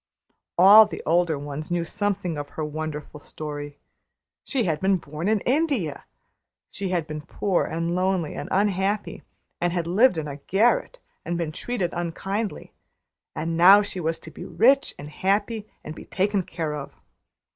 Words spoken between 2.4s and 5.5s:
her wonderful story. She had been born in